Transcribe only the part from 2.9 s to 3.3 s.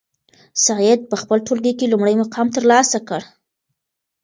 کړ.